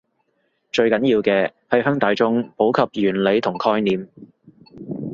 [0.71, 4.09] 最重要嘅係向大衆普及原理同概念